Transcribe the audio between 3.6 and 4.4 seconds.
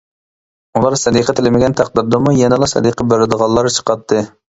چىقاتتى.